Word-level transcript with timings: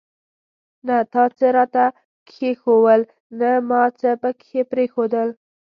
نه 0.87 0.97
تا 1.13 1.23
څه 1.37 1.47
راته 1.57 1.85
کښېښوول، 2.27 3.01
نه 3.39 3.51
ما 3.69 3.83
څه 3.99 4.09
پکښي 4.21 4.61
پريښودل. 4.71 5.29